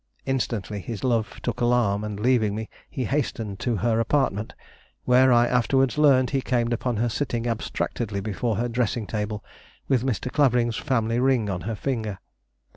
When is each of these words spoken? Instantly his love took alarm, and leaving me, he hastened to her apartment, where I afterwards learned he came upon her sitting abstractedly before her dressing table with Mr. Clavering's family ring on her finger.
Instantly 0.25 0.79
his 0.81 1.03
love 1.03 1.39
took 1.43 1.61
alarm, 1.61 2.03
and 2.03 2.19
leaving 2.19 2.55
me, 2.55 2.71
he 2.89 3.05
hastened 3.05 3.59
to 3.59 3.75
her 3.75 3.99
apartment, 3.99 4.55
where 5.05 5.31
I 5.31 5.45
afterwards 5.45 5.95
learned 5.95 6.31
he 6.31 6.41
came 6.41 6.73
upon 6.73 6.97
her 6.97 7.07
sitting 7.07 7.45
abstractedly 7.45 8.19
before 8.19 8.55
her 8.55 8.67
dressing 8.67 9.05
table 9.05 9.43
with 9.87 10.01
Mr. 10.03 10.31
Clavering's 10.31 10.77
family 10.77 11.19
ring 11.19 11.51
on 11.51 11.61
her 11.69 11.75
finger. 11.75 12.17